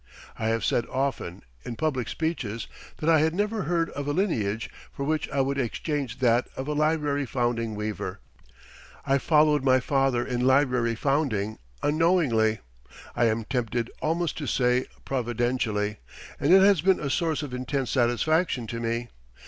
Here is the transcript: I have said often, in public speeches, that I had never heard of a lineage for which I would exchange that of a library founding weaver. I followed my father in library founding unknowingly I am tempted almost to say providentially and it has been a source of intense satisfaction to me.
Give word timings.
I 0.35 0.47
have 0.47 0.65
said 0.65 0.87
often, 0.89 1.43
in 1.63 1.75
public 1.75 2.07
speeches, 2.09 2.65
that 2.97 3.07
I 3.07 3.19
had 3.19 3.35
never 3.35 3.61
heard 3.61 3.91
of 3.91 4.07
a 4.07 4.13
lineage 4.13 4.67
for 4.91 5.03
which 5.03 5.29
I 5.29 5.41
would 5.41 5.59
exchange 5.59 6.17
that 6.21 6.47
of 6.57 6.67
a 6.67 6.73
library 6.73 7.27
founding 7.27 7.75
weaver. 7.75 8.19
I 9.05 9.19
followed 9.19 9.63
my 9.63 9.79
father 9.79 10.25
in 10.25 10.39
library 10.41 10.95
founding 10.95 11.59
unknowingly 11.83 12.61
I 13.15 13.25
am 13.25 13.43
tempted 13.43 13.91
almost 14.01 14.39
to 14.39 14.47
say 14.47 14.87
providentially 15.05 15.97
and 16.39 16.51
it 16.51 16.63
has 16.63 16.81
been 16.81 16.99
a 16.99 17.11
source 17.11 17.43
of 17.43 17.53
intense 17.53 17.91
satisfaction 17.91 18.65
to 18.65 18.79
me. 18.79 19.09